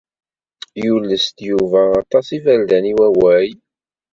[0.83, 3.49] Yules-d Yuba aṭas iberdan i wawal.